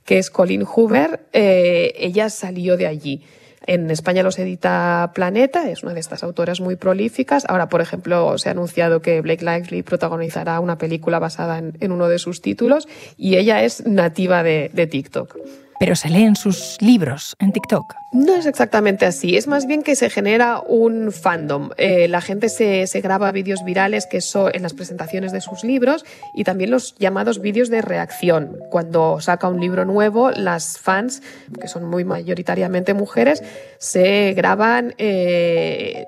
que 0.05 0.19
es 0.19 0.31
Colin 0.31 0.65
Hoover. 0.65 1.21
Eh, 1.33 1.93
ella 1.99 2.31
salió 2.31 2.77
de 2.77 2.89
allí. 2.89 3.23
En 3.67 3.91
España 3.91 4.23
los 4.23 4.39
edita 4.39 5.13
Planeta, 5.15 5.71
es 5.71 5.83
una 5.83 5.95
de 5.95 6.01
estas 6.01 6.23
autoras 6.23 6.61
muy 6.61 6.77
prolíficas. 6.77 7.45
Ahora, 7.49 7.69
por 7.69 7.81
ejemplo, 7.81 8.37
se 8.39 8.49
ha 8.49 8.53
anunciado 8.53 9.01
que 9.01 9.21
Blake 9.21 9.45
Lively 9.45 9.83
protagonizará 9.83 10.61
una 10.61 10.79
película 10.79 11.19
basada 11.19 11.59
en, 11.59 11.93
uno 11.93 12.09
de 12.09 12.19
sus 12.19 12.41
títulos 12.41 12.89
y 13.17 13.37
ella 13.37 13.63
es 13.65 13.87
nativa 13.87 14.43
de 14.43 14.89
TikTok. 14.91 15.37
Pero 15.79 15.97
se 15.97 16.09
leen 16.09 16.37
sus 16.37 16.77
libros 16.81 17.37
en 17.39 17.53
TikTok. 17.53 17.95
No 18.13 18.37
es 18.37 18.47
exactamente 18.47 19.07
así, 19.07 19.37
es 19.37 19.49
más 19.49 19.67
bien 19.67 19.83
que 19.83 19.97
se 19.97 20.09
genera 20.09 20.61
un 20.61 21.11
fandom. 21.11 21.71
Eh, 21.79 22.07
la 22.07 22.21
gente 22.21 22.49
se, 22.49 22.87
se 22.87 23.01
graba 23.01 23.33
vídeos 23.33 23.65
virales 23.65 24.07
que 24.07 24.21
son 24.21 24.53
en 24.55 24.63
las 24.63 24.73
presentaciones 24.73 25.33
de 25.33 25.41
sus 25.41 25.65
libros 25.65 26.05
y 26.33 26.45
también 26.45 26.71
los 26.71 26.95
llamados 26.97 27.41
vídeos 27.41 27.71
de 27.71 27.83
reacción. 27.83 28.57
Cuando 28.71 29.21
saca 29.21 29.49
un 29.49 29.61
libro 29.61 29.85
nuevo, 29.85 30.31
las 30.31 30.79
fans, 30.79 31.23
que 31.61 31.67
son 31.67 31.87
muy 31.87 32.05
mayoritariamente 32.05 32.95
mujeres, 32.95 33.43
se 33.79 34.33
graban 34.35 34.95
eh, 34.99 36.07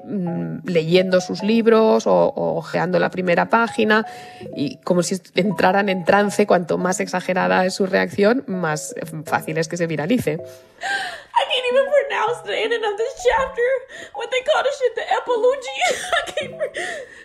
leyendo 0.65 1.21
sus 1.21 1.43
libros 1.43 2.07
o, 2.07 2.13
o 2.29 2.57
ojeando 2.59 3.01
la 3.01 3.11
primera 3.11 3.51
página 3.51 4.07
y 4.55 4.77
como 4.77 5.03
si 5.03 5.17
entraran 5.35 5.89
en 5.89 6.05
trance, 6.05 6.47
cuanto 6.47 6.79
más 6.79 7.01
exagerada 7.01 7.67
es 7.67 7.75
su 7.75 7.87
reacción, 7.87 8.45
más 8.47 8.95
fácil 9.25 9.56
es 9.61 9.69
que 9.69 9.77
se 9.77 9.87
viralice. 9.87 10.33
I 10.33 11.45
can't 11.49 11.67
even 11.71 11.85
pronounce 11.91 12.43
the 12.45 12.63
ending 12.63 12.85
of 12.85 12.97
this 12.97 13.15
chapter. 13.23 13.69
What 14.15 14.31
they 14.31 14.43
call 14.43 14.63
this 14.63 14.79
shit, 14.79 14.95
the 14.95 15.05
epilogy. 15.19 15.77
I 16.19 16.33
can't. 16.33 17.17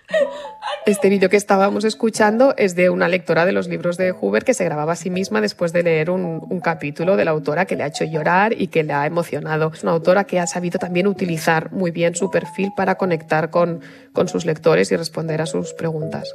Este 0.86 1.10
vídeo 1.10 1.30
que 1.30 1.38
estábamos 1.38 1.86
escuchando 1.86 2.54
es 2.58 2.76
de 2.76 2.90
una 2.90 3.08
lectora 3.08 3.46
de 3.46 3.52
los 3.52 3.68
libros 3.68 3.98
de 3.98 4.12
Hoover 4.12 4.44
que 4.44 4.54
se 4.54 4.66
grababa 4.66 4.94
a 4.94 4.96
sí 4.96 5.10
misma 5.10 5.42
después 5.42 5.74
de 5.74 5.84
leer 5.84 6.10
un, 6.10 6.46
un, 6.50 6.60
capítulo 6.60 7.16
de 7.16 7.24
la 7.24 7.32
autora 7.32 7.66
que 7.66 7.76
le 7.76 7.84
ha 7.84 7.88
hecho 7.88 8.04
llorar 8.04 8.54
y 8.60 8.68
que 8.68 8.84
le 8.84 8.94
ha 8.94 9.06
emocionado. 9.06 9.72
Es 9.74 9.84
una 9.84 9.94
autora 9.94 10.26
que 10.26 10.40
ha 10.40 10.48
sabido 10.48 10.80
también 10.80 11.08
utilizar 11.08 11.72
muy 11.72 11.92
bien 11.92 12.16
su 12.16 12.30
perfil 12.32 12.72
para 12.76 12.96
conectar 12.96 13.52
con, 13.52 13.82
con 14.12 14.28
sus 14.28 14.46
lectores 14.46 14.92
y 14.92 14.96
responder 14.96 15.42
a 15.42 15.46
sus 15.46 15.74
preguntas. 15.74 16.34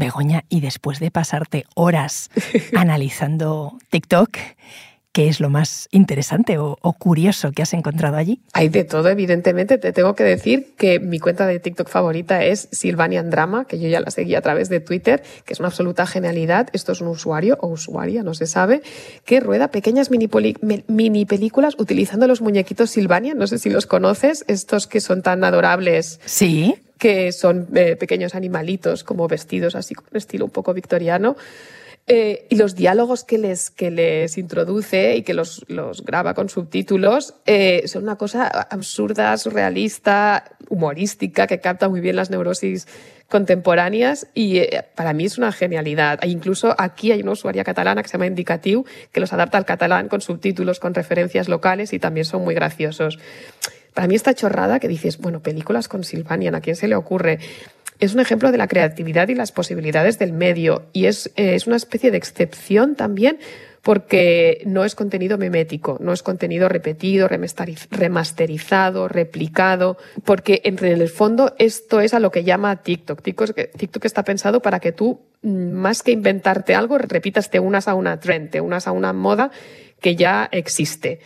Begoña, 0.00 0.44
y 0.48 0.60
después 0.60 0.98
de 0.98 1.12
pasarte 1.12 1.64
horas 1.76 2.30
analizando 2.74 3.78
TikTok, 3.90 4.36
¿Qué 5.12 5.26
es 5.26 5.40
lo 5.40 5.50
más 5.50 5.88
interesante 5.90 6.58
o, 6.58 6.76
curioso 6.96 7.50
que 7.50 7.62
has 7.62 7.72
encontrado 7.72 8.16
allí? 8.16 8.40
Hay 8.52 8.68
de 8.68 8.84
todo, 8.84 9.08
evidentemente. 9.08 9.76
Te 9.76 9.92
tengo 9.92 10.14
que 10.14 10.22
decir 10.22 10.76
que 10.76 11.00
mi 11.00 11.18
cuenta 11.18 11.48
de 11.48 11.58
TikTok 11.58 11.88
favorita 11.88 12.44
es 12.44 12.68
Silvanian 12.70 13.28
Drama, 13.28 13.64
que 13.64 13.80
yo 13.80 13.88
ya 13.88 13.98
la 13.98 14.12
seguí 14.12 14.36
a 14.36 14.40
través 14.40 14.68
de 14.68 14.78
Twitter, 14.78 15.24
que 15.44 15.52
es 15.52 15.58
una 15.58 15.68
absoluta 15.68 16.06
genialidad. 16.06 16.68
Esto 16.72 16.92
es 16.92 17.00
un 17.00 17.08
usuario 17.08 17.58
o 17.60 17.66
usuaria, 17.66 18.22
no 18.22 18.34
se 18.34 18.46
sabe, 18.46 18.82
que 19.24 19.40
rueda 19.40 19.72
pequeñas 19.72 20.12
mini, 20.12 20.28
mini 20.86 21.26
películas 21.26 21.74
utilizando 21.76 22.28
los 22.28 22.40
muñequitos 22.40 22.90
Silvanian. 22.90 23.36
No 23.36 23.48
sé 23.48 23.58
si 23.58 23.68
los 23.68 23.86
conoces, 23.86 24.44
estos 24.46 24.86
que 24.86 25.00
son 25.00 25.22
tan 25.22 25.42
adorables. 25.42 26.20
Sí 26.24 26.76
que 27.00 27.32
son 27.32 27.66
eh, 27.74 27.96
pequeños 27.96 28.36
animalitos 28.36 29.02
como 29.02 29.26
vestidos 29.26 29.74
así 29.74 29.94
con 29.94 30.06
estilo 30.12 30.44
un 30.44 30.50
poco 30.52 30.72
victoriano. 30.72 31.34
Eh, 32.06 32.46
y 32.50 32.56
los 32.56 32.74
diálogos 32.74 33.24
que 33.24 33.38
les, 33.38 33.70
que 33.70 33.90
les 33.90 34.36
introduce 34.36 35.14
y 35.16 35.22
que 35.22 35.32
los, 35.32 35.64
los 35.68 36.04
graba 36.04 36.34
con 36.34 36.48
subtítulos 36.48 37.34
eh, 37.46 37.82
son 37.86 38.02
una 38.02 38.16
cosa 38.16 38.48
absurda, 38.48 39.36
surrealista, 39.36 40.56
humorística, 40.68 41.46
que 41.46 41.60
capta 41.60 41.88
muy 41.88 42.00
bien 42.00 42.16
las 42.16 42.30
neurosis 42.30 42.88
contemporáneas 43.28 44.26
y 44.34 44.58
eh, 44.58 44.84
para 44.96 45.12
mí 45.12 45.24
es 45.24 45.38
una 45.38 45.52
genialidad. 45.52 46.18
E 46.22 46.28
incluso 46.28 46.74
aquí 46.76 47.12
hay 47.12 47.22
una 47.22 47.32
usuaria 47.32 47.62
catalana 47.62 48.02
que 48.02 48.08
se 48.08 48.14
llama 48.14 48.26
Indicatiu 48.26 48.84
que 49.12 49.20
los 49.20 49.32
adapta 49.32 49.56
al 49.56 49.64
catalán 49.64 50.08
con 50.08 50.20
subtítulos, 50.20 50.80
con 50.80 50.94
referencias 50.94 51.48
locales 51.48 51.92
y 51.92 52.00
también 52.00 52.24
son 52.24 52.42
muy 52.42 52.54
graciosos. 52.54 53.18
Para 53.94 54.08
mí 54.08 54.14
esta 54.14 54.34
chorrada 54.34 54.80
que 54.80 54.88
dices, 54.88 55.18
bueno, 55.18 55.40
películas 55.40 55.88
con 55.88 56.04
Silvanian, 56.04 56.54
¿a 56.54 56.60
quién 56.60 56.76
se 56.76 56.88
le 56.88 56.96
ocurre? 56.96 57.38
es 58.00 58.14
un 58.14 58.20
ejemplo 58.20 58.50
de 58.50 58.56
la 58.56 58.66
creatividad 58.66 59.28
y 59.28 59.34
las 59.34 59.52
posibilidades 59.52 60.18
del 60.18 60.32
medio 60.32 60.86
y 60.94 61.04
es, 61.04 61.26
eh, 61.36 61.54
es 61.54 61.66
una 61.66 61.76
especie 61.76 62.10
de 62.10 62.16
excepción 62.16 62.96
también 62.96 63.38
porque 63.82 64.62
no 64.66 64.84
es 64.84 64.94
contenido 64.94 65.38
memético, 65.38 65.96
no 66.00 66.12
es 66.12 66.22
contenido 66.22 66.68
repetido, 66.68 67.28
remasterizado, 67.28 69.08
replicado, 69.08 69.96
porque 70.24 70.60
en 70.64 70.84
el 70.84 71.08
fondo 71.08 71.54
esto 71.58 72.00
es 72.00 72.12
a 72.12 72.20
lo 72.20 72.30
que 72.30 72.44
llama 72.44 72.82
TikTok. 72.82 73.22
TikTok, 73.22 74.04
está 74.04 74.22
pensado 74.22 74.60
para 74.60 74.80
que 74.80 74.92
tú, 74.92 75.20
mm, 75.42 75.72
más 75.72 76.02
que 76.02 76.12
inventarte 76.12 76.74
algo, 76.74 76.98
repitas 76.98 77.50
te 77.50 77.58
unas 77.58 77.88
a 77.88 77.94
una 77.94 78.20
trend, 78.20 78.50
te 78.50 78.60
unas 78.60 78.86
a 78.86 78.92
una 78.92 79.14
moda 79.14 79.50
que 80.00 80.14
ya 80.14 80.48
existe. 80.52 81.20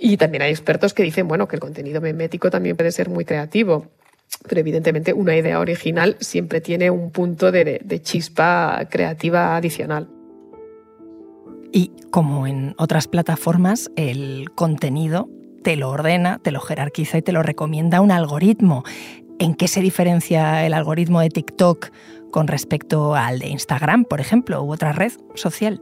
Y 0.00 0.16
también 0.16 0.42
hay 0.42 0.50
expertos 0.50 0.94
que 0.94 1.02
dicen, 1.02 1.28
bueno, 1.28 1.46
que 1.46 1.56
el 1.56 1.60
contenido 1.60 2.00
memético 2.00 2.50
también 2.50 2.76
puede 2.76 2.90
ser 2.90 3.10
muy 3.10 3.24
creativo 3.24 3.86
pero 4.48 4.60
evidentemente 4.60 5.12
una 5.12 5.36
idea 5.36 5.60
original 5.60 6.16
siempre 6.20 6.60
tiene 6.60 6.90
un 6.90 7.10
punto 7.10 7.52
de, 7.52 8.00
chispa 8.02 8.86
creativa 8.90 9.56
adicional. 9.56 10.08
Y 11.72 11.92
como 12.10 12.46
en 12.46 12.74
otras 12.78 13.06
plataformas, 13.06 13.90
el 13.96 14.50
contenido 14.54 15.28
te 15.62 15.76
lo 15.76 15.90
ordena, 15.90 16.40
te 16.42 16.50
lo 16.50 16.60
jerarquiza 16.60 17.18
y 17.18 17.22
te 17.22 17.32
lo 17.32 17.42
recomienda 17.42 18.00
un 18.00 18.10
algoritmo. 18.10 18.82
¿En 19.38 19.54
qué 19.54 19.68
se 19.68 19.80
diferencia 19.80 20.66
el 20.66 20.74
algoritmo 20.74 21.20
de 21.20 21.28
TikTok 21.28 21.90
con 22.30 22.48
respecto 22.48 23.14
al 23.14 23.38
de 23.38 23.48
Instagram, 23.48 24.04
por 24.04 24.20
ejemplo, 24.20 24.62
u 24.62 24.72
otra 24.72 24.92
red 24.92 25.12
social? 25.34 25.80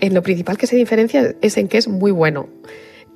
En 0.00 0.14
lo 0.14 0.22
principal 0.22 0.56
que 0.56 0.66
se 0.66 0.76
diferencia 0.76 1.34
es 1.40 1.56
en 1.56 1.68
que 1.68 1.78
es 1.78 1.88
muy 1.88 2.10
bueno 2.10 2.48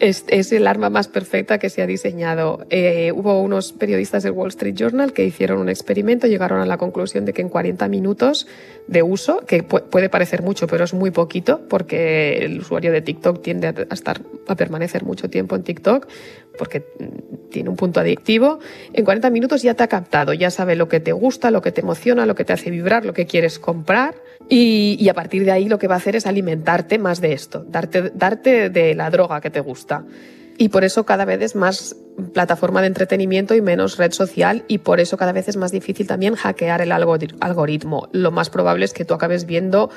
es, 0.01 0.25
es, 0.29 0.53
el 0.53 0.67
arma 0.67 0.91
más 0.91 1.09
perfecta 1.09 1.59
que 1.59 1.71
se 1.71 1.83
ha 1.83 1.87
diseñado. 1.87 2.67
Eh, 2.71 3.13
hubo 3.15 3.41
unos 3.41 3.73
periodistas 3.73 4.23
del 4.23 4.33
Wall 4.33 4.49
Street 4.49 4.75
Journal 4.75 5.13
que 5.13 5.25
hicieron 5.25 5.59
un 5.61 5.69
experimento, 5.69 6.27
llegaron 6.27 6.61
a 6.61 6.67
la 6.67 6.79
conclusión 6.79 7.25
de 7.25 7.33
que 7.33 7.43
en 7.43 7.49
40 7.49 7.89
minutos 7.89 8.47
de 8.87 9.03
uso, 9.03 9.41
que 9.47 9.63
puede 9.63 10.09
parecer 10.09 10.43
mucho, 10.43 10.67
pero 10.67 10.85
es 10.85 10.95
muy 10.95 11.11
poquito, 11.11 11.61
porque 11.69 12.39
el 12.39 12.61
usuario 12.61 12.93
de 12.93 13.03
TikTok 13.03 13.43
tiende 13.43 13.69
a, 13.69 13.95
estar, 13.95 14.23
a 14.47 14.55
permanecer 14.55 15.05
mucho 15.05 15.29
tiempo 15.29 15.57
en 15.57 15.63
TikTok, 15.63 16.07
porque 16.59 16.85
tiene 17.51 17.71
un 17.71 17.77
punto 17.77 18.01
adictivo, 18.01 18.59
en 18.93 19.05
40 19.05 19.31
minutos 19.31 19.63
ya 19.63 19.75
te 19.75 19.85
ha 19.85 19.89
captado, 19.89 20.35
ya 20.35 20.51
sabe 20.51 20.77
lo 20.77 20.89
que 20.89 21.01
te 21.01 21.13
gusta, 21.13 21.51
lo 21.51 21.63
que 21.63 21.73
te 21.73 21.81
emociona, 21.81 22.27
lo 22.27 22.35
que 22.35 22.45
te 22.45 22.53
hace 22.53 22.71
vibrar, 22.71 23.07
lo 23.07 23.15
que 23.15 23.27
quieres 23.27 23.59
comprar, 23.59 24.17
y, 24.49 24.97
y 25.01 25.09
a 25.09 25.15
partir 25.15 25.45
de 25.45 25.53
ahí 25.53 25.69
lo 25.69 25.79
que 25.79 25.89
va 25.89 25.95
a 25.95 25.99
hacer 25.99 26.17
es 26.17 26.27
alimentarte 26.27 26.99
más 26.99 27.21
de 27.21 27.33
esto, 27.33 27.65
darte, 27.69 28.11
darte 28.15 28.69
de 28.69 28.95
la 28.95 29.09
droga 29.11 29.41
que 29.41 29.51
te 29.51 29.61
gusta. 29.61 30.05
Y 30.61 30.71
por 30.71 30.83
eso 30.83 31.07
cada 31.07 31.25
vez 31.25 31.41
es 31.41 31.55
más 31.55 31.95
plataforma 32.35 32.81
de 32.81 32.89
entretenimiento 32.89 33.55
y 33.55 33.63
menos 33.63 33.97
red 33.97 34.11
social 34.11 34.65
y 34.67 34.79
por 34.79 34.99
eso 34.99 35.17
cada 35.17 35.31
vez 35.31 35.47
es 35.47 35.57
más 35.57 35.71
difícil 35.71 36.09
también 36.09 36.35
hackear 36.35 36.81
el 36.83 36.91
algoritmo. 36.91 38.09
Lo 38.11 38.33
más 38.33 38.51
probable 38.51 38.85
es 38.85 38.93
que 38.93 39.05
tú 39.05 39.15
acabes 39.15 39.47
viendo 39.47 39.89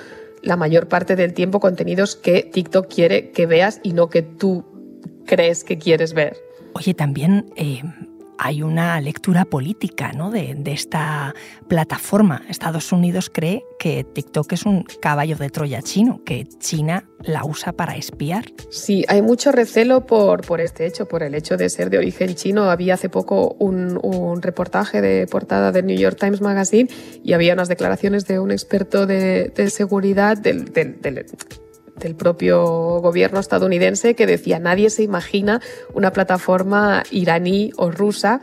la 0.43 0.57
mayor 0.57 0.87
parte 0.87 1.15
del 1.15 1.33
tiempo 1.33 1.59
contenidos 1.59 2.15
que 2.15 2.43
TikTok 2.43 2.87
quiere 2.93 3.31
que 3.31 3.47
veas 3.47 3.79
y 3.81 3.93
no 3.93 4.09
que 4.09 4.21
tú 4.21 4.63
crees 5.25 5.63
que 5.63 5.79
quieres 5.79 6.13
ver. 6.13 6.37
Oye, 6.73 6.93
también 6.93 7.51
eh, 7.55 7.81
hay 8.43 8.63
una 8.63 8.99
lectura 9.01 9.45
política 9.45 10.13
¿no? 10.13 10.31
de, 10.31 10.59
esta 10.65 11.35
plataforma. 11.67 12.41
Estados 12.49 12.91
Unidos 12.91 13.29
cree 13.31 13.63
que 13.77 14.03
TikTok 14.03 14.53
es 14.53 14.65
un 14.65 14.83
caballo 14.99 15.35
de 15.35 15.51
Troya 15.51 15.83
chino, 15.83 16.23
que 16.25 16.47
China 16.57 17.07
la 17.19 17.45
usa 17.45 17.71
para 17.73 17.95
espiar. 17.95 18.45
Sí, 18.71 19.05
hay 19.07 19.21
mucho 19.21 19.51
recelo 19.51 20.07
por, 20.07 20.41
por 20.41 20.59
este 20.59 20.87
hecho, 20.87 21.07
por 21.07 21.21
el 21.21 21.35
hecho 21.35 21.55
de 21.55 21.69
ser 21.69 21.91
de 21.91 21.99
origen 21.99 22.33
chino. 22.33 22.71
Había 22.71 22.95
hace 22.95 23.09
poco 23.09 23.55
un, 23.59 24.41
reportaje 24.41 25.01
de 25.01 25.27
portada 25.27 25.71
del 25.71 25.85
New 25.85 25.97
York 25.97 26.17
Times 26.19 26.41
Magazine 26.41 26.89
y 27.23 27.33
había 27.33 27.53
unas 27.53 27.67
declaraciones 27.67 28.25
de 28.25 28.39
un 28.39 28.49
experto 28.49 29.05
de, 29.05 29.53
seguridad 29.69 30.35
del, 30.35 30.65
propio 32.15 32.99
gobierno 33.01 33.39
estadounidense 33.39 34.15
que 34.15 34.25
decía 34.25 34.59
nadie 34.59 34.89
se 34.89 35.03
imagina 35.03 35.61
una 35.93 36.11
plataforma 36.11 37.03
iraní 37.11 37.71
o 37.77 37.91
rusa 37.91 38.41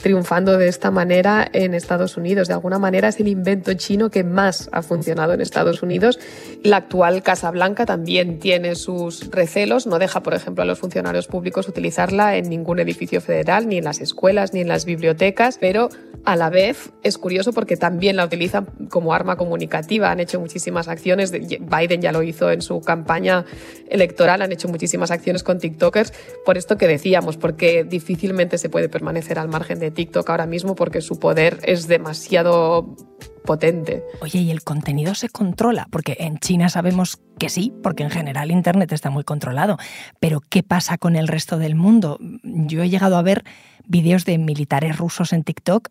triunfando 0.00 0.58
de 0.58 0.68
esta 0.68 0.90
manera 0.90 1.48
en 1.52 1.74
Estados 1.74 2.16
Unidos. 2.16 2.48
De 2.48 2.54
alguna 2.54 2.78
manera 2.78 3.08
es 3.08 3.20
el 3.20 3.28
invento 3.28 3.72
chino 3.74 4.10
que 4.10 4.24
más 4.24 4.68
ha 4.72 4.82
funcionado 4.82 5.32
en 5.32 5.40
Estados 5.40 5.82
Unidos. 5.82 6.18
La 6.62 6.78
actual 6.78 7.22
Casa 7.22 7.50
Blanca 7.50 7.86
también 7.86 8.38
tiene 8.38 8.74
sus 8.74 9.30
recelos, 9.30 9.86
no 9.86 9.98
deja, 9.98 10.22
por 10.22 10.34
ejemplo, 10.34 10.62
a 10.62 10.66
los 10.66 10.78
funcionarios 10.78 11.26
públicos 11.26 11.68
utilizarla 11.68 12.36
en 12.36 12.48
ningún 12.48 12.78
edificio 12.80 13.20
federal, 13.20 13.68
ni 13.68 13.78
en 13.78 13.84
las 13.84 14.00
escuelas, 14.00 14.52
ni 14.52 14.60
en 14.60 14.68
las 14.68 14.84
bibliotecas, 14.84 15.58
pero 15.60 15.88
a 16.24 16.36
la 16.36 16.50
vez 16.50 16.90
es 17.02 17.16
curioso 17.16 17.52
porque 17.52 17.76
también 17.76 18.16
la 18.16 18.24
utilizan 18.24 18.66
como 18.90 19.14
arma 19.14 19.36
comunicativa. 19.36 20.10
Han 20.10 20.20
hecho 20.20 20.38
muchísimas 20.38 20.88
acciones, 20.88 21.32
Biden 21.32 22.02
ya 22.02 22.12
lo 22.12 22.22
hizo 22.22 22.50
en 22.50 22.62
su 22.62 22.80
campaña 22.80 23.44
electoral, 23.88 24.42
han 24.42 24.52
hecho 24.52 24.68
muchísimas 24.68 25.10
acciones 25.10 25.42
con 25.42 25.58
TikTokers, 25.58 26.12
por 26.44 26.58
esto 26.58 26.76
que 26.76 26.86
decíamos, 26.86 27.36
porque 27.36 27.84
difícilmente 27.84 28.58
se 28.58 28.68
puede 28.68 28.88
permanecer 28.88 29.38
al 29.38 29.48
margen 29.48 29.78
de 29.78 29.89
TikTok 29.90 30.28
ahora 30.30 30.46
mismo 30.46 30.74
porque 30.74 31.00
su 31.00 31.18
poder 31.18 31.58
es 31.62 31.88
demasiado 31.88 32.96
potente. 33.44 34.04
Oye, 34.20 34.38
¿y 34.38 34.50
el 34.50 34.62
contenido 34.62 35.14
se 35.14 35.28
controla? 35.28 35.88
Porque 35.90 36.16
en 36.20 36.38
China 36.38 36.68
sabemos 36.68 37.20
que 37.38 37.48
sí, 37.48 37.72
porque 37.82 38.02
en 38.02 38.10
general 38.10 38.50
Internet 38.50 38.92
está 38.92 39.10
muy 39.10 39.24
controlado. 39.24 39.78
Pero 40.20 40.40
¿qué 40.40 40.62
pasa 40.62 40.98
con 40.98 41.16
el 41.16 41.28
resto 41.28 41.58
del 41.58 41.74
mundo? 41.74 42.18
Yo 42.42 42.82
he 42.82 42.88
llegado 42.88 43.16
a 43.16 43.22
ver 43.22 43.44
vídeos 43.86 44.24
de 44.24 44.38
militares 44.38 44.98
rusos 44.98 45.32
en 45.32 45.42
TikTok 45.42 45.88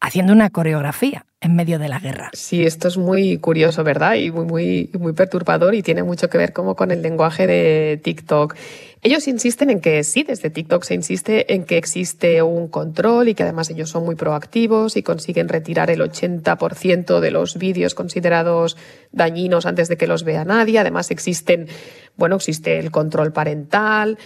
haciendo 0.00 0.32
una 0.32 0.50
coreografía 0.50 1.26
en 1.40 1.54
medio 1.54 1.78
de 1.78 1.88
la 1.88 2.00
guerra. 2.00 2.30
Sí, 2.32 2.64
esto 2.64 2.88
es 2.88 2.96
muy 2.96 3.38
curioso, 3.38 3.84
¿verdad? 3.84 4.14
Y 4.14 4.30
muy, 4.30 4.44
muy, 4.44 4.90
muy 4.98 5.12
perturbador 5.12 5.74
y 5.74 5.82
tiene 5.82 6.02
mucho 6.02 6.28
que 6.28 6.38
ver 6.38 6.52
como 6.52 6.74
con 6.74 6.90
el 6.90 7.02
lenguaje 7.02 7.46
de 7.46 8.00
TikTok. 8.02 8.56
Ellos 9.00 9.28
insisten 9.28 9.70
en 9.70 9.80
que 9.80 10.02
sí, 10.02 10.24
desde 10.24 10.50
TikTok 10.50 10.82
se 10.82 10.94
insiste 10.94 11.54
en 11.54 11.64
que 11.64 11.76
existe 11.76 12.42
un 12.42 12.66
control 12.68 13.28
y 13.28 13.34
que 13.34 13.44
además 13.44 13.70
ellos 13.70 13.90
son 13.90 14.04
muy 14.04 14.16
proactivos 14.16 14.96
y 14.96 15.02
consiguen 15.02 15.48
retirar 15.48 15.90
el 15.90 16.00
80% 16.00 17.20
de 17.20 17.30
los 17.30 17.56
vídeos 17.58 17.94
considerados 17.94 18.76
dañinos 19.12 19.66
antes 19.66 19.88
de 19.88 19.96
que 19.96 20.08
los 20.08 20.24
vea 20.24 20.44
nadie. 20.44 20.80
Además 20.80 21.12
existen, 21.12 21.68
bueno, 22.16 22.36
existe 22.36 22.78
el 22.78 22.90
control 22.90 23.32
parental. 23.32 24.18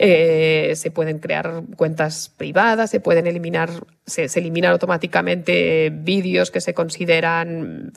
Eh, 0.00 0.74
se 0.76 0.90
pueden 0.90 1.18
crear 1.18 1.62
cuentas 1.76 2.32
privadas, 2.36 2.90
se 2.90 3.00
pueden 3.00 3.26
eliminar, 3.26 3.70
se, 4.06 4.26
eliminan 4.38 4.72
automáticamente 4.72 5.90
vídeos 5.92 6.50
que 6.50 6.60
se 6.60 6.72
consideran 6.72 7.92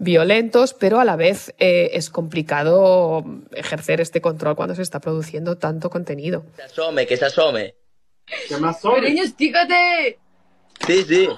violentos, 0.00 0.74
pero 0.74 0.98
a 0.98 1.04
la 1.04 1.14
vez 1.14 1.54
eh, 1.58 1.90
es 1.92 2.10
complicado 2.10 3.22
ejercer 3.52 4.00
este 4.00 4.20
control 4.20 4.56
cuando 4.56 4.74
se 4.74 4.82
está 4.82 4.98
produciendo 4.98 5.58
tanto 5.58 5.90
contenido. 5.90 6.44
Que 6.56 6.56
se 6.56 6.62
asome, 6.62 7.06
que 7.06 7.16
se 7.16 7.24
asome. 7.26 7.74
Que 8.48 8.56
me 8.56 8.68
asome. 8.68 9.00
Sí, 10.86 11.04
sí. 11.04 11.28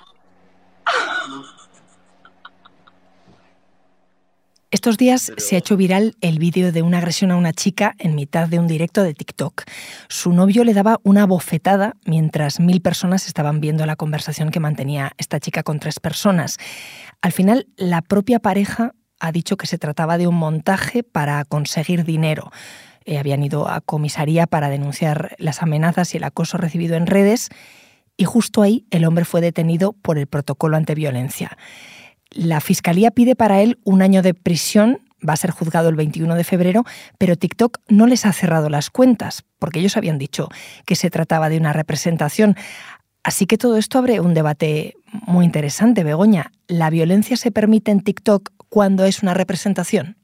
Estos 4.73 4.97
días 4.97 5.31
se 5.37 5.55
ha 5.55 5.59
hecho 5.59 5.77
viral 5.77 6.17
el 6.23 6.39
vídeo 6.39 6.73
de 6.73 6.81
una 6.81 6.97
agresión 6.97 7.31
a 7.31 7.37
una 7.37 7.53
chica 7.53 7.95
en 7.99 8.15
mitad 8.15 8.49
de 8.49 8.59
un 8.59 8.67
directo 8.67 9.03
de 9.03 9.13
TikTok. 9.13 9.65
Su 10.09 10.33
novio 10.33 10.65
le 10.65 10.73
daba 10.73 10.99
una 11.03 11.27
bofetada 11.27 11.97
mientras 12.07 12.59
mil 12.59 12.81
personas 12.81 13.27
estaban 13.27 13.61
viendo 13.61 13.85
la 13.85 13.97
conversación 13.97 14.51
que 14.51 14.61
mantenía 14.61 15.13
esta 15.19 15.41
chica 15.41 15.63
con 15.63 15.79
tres 15.79 16.01
personas. 16.01 16.57
Al 17.21 17.33
final, 17.33 17.67
la 17.77 18.01
propia 18.01 18.39
pareja 18.39 18.95
ha 19.21 19.31
dicho 19.31 19.59
que 19.59 19.67
se 19.67 19.77
trataba 19.77 20.17
de 20.17 20.27
un 20.27 20.37
montaje 20.37 21.03
para 21.03 21.45
conseguir 21.45 22.05
dinero. 22.05 22.51
eh, 23.05 23.19
habían 23.19 23.43
ido 23.43 23.69
a 23.69 23.83
comisaría 23.83 24.47
para 24.47 24.71
denunciar 24.71 25.37
las 25.37 25.61
amenazas 25.61 26.15
y 26.15 26.17
el 26.17 26.25
acoso 26.25 26.57
recibido 26.57 26.97
en 26.97 27.07
redes 27.07 27.51
y 28.17 28.25
justo 28.25 28.63
ahí 28.63 28.87
el 28.91 29.05
hombre 29.05 29.27
fue 29.27 29.43
detenido 29.43 29.93
por 29.93 30.17
el 30.17 30.29
protocolo 30.29 30.79
antiviolencia. 30.79 31.59
La 32.33 32.61
fiscalía 32.61 33.11
pide 33.11 33.37
para 33.37 33.61
él 33.61 33.79
un 33.85 34.03
año 34.03 34.23
de 34.23 34.35
prisión, 34.35 35.01
va 35.27 35.35
a 35.35 35.37
ser 35.37 35.51
juzgado 35.51 35.89
el 35.89 35.97
21 35.97 36.35
de 36.35 36.45
febrero, 36.45 36.85
pero 37.19 37.37
TikTok 37.37 37.79
no 37.89 38.07
les 38.07 38.27
ha 38.27 38.33
cerrado 38.33 38.69
las 38.69 38.91
cuentas, 38.91 39.45
porque 39.59 39.81
ellos 39.81 39.97
habían 39.97 40.19
dicho 40.19 40.49
que 40.87 40.97
se 40.97 41.11
trataba 41.11 41.49
de 41.49 41.59
una 41.59 41.73
representación. 41.73 42.57
Así 43.23 43.47
que 43.47 43.59
todo 43.59 43.77
esto 43.77 43.99
abre 43.99 44.21
un 44.21 44.35
debate 44.35 44.95
muy 45.13 45.45
interesante, 45.45 46.05
Begoña. 46.05 46.53
¿La 46.67 46.91
violencia 46.91 47.37
se 47.37 47.53
permite 47.53 47.93
en 47.93 48.01
TikTok 48.01 48.51
cuando 48.69 49.05
es 49.05 49.23
una 49.23 49.35
representación? 49.35 50.17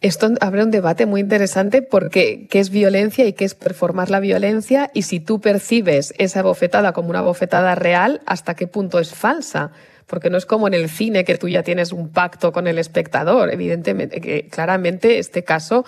Esto 0.00 0.28
abre 0.40 0.62
un 0.62 0.70
debate 0.70 1.06
muy 1.06 1.22
interesante 1.22 1.80
porque 1.80 2.46
qué 2.50 2.60
es 2.60 2.68
violencia 2.68 3.24
y 3.26 3.32
qué 3.32 3.46
es 3.46 3.54
performar 3.54 4.10
la 4.10 4.20
violencia 4.20 4.90
y 4.92 5.02
si 5.02 5.18
tú 5.18 5.40
percibes 5.40 6.12
esa 6.18 6.42
bofetada 6.42 6.92
como 6.92 7.08
una 7.08 7.22
bofetada 7.22 7.74
real, 7.74 8.20
hasta 8.26 8.54
qué 8.54 8.66
punto 8.66 8.98
es 8.98 9.14
falsa. 9.14 9.70
Porque 10.06 10.30
no 10.30 10.36
es 10.36 10.46
como 10.46 10.68
en 10.68 10.74
el 10.74 10.88
cine 10.88 11.24
que 11.24 11.38
tú 11.38 11.48
ya 11.48 11.62
tienes 11.62 11.92
un 11.92 12.10
pacto 12.10 12.52
con 12.52 12.66
el 12.66 12.78
espectador. 12.78 13.52
Evidentemente, 13.52 14.48
claramente 14.50 15.18
este 15.18 15.44
caso 15.44 15.84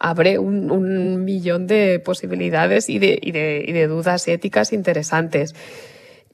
abre 0.00 0.38
un, 0.38 1.24
millón 1.24 1.66
de 1.66 2.00
posibilidades 2.00 2.88
y 2.88 2.98
de, 2.98 3.86
dudas 3.86 4.26
éticas 4.26 4.72
interesantes. 4.72 5.54